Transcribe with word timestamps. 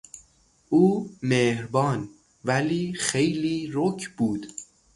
او 0.69 1.09
مهربان 1.23 2.09
ولی 2.45 2.93
خیلی 2.93 3.69
رک 3.73 4.09
بود. 4.09 4.47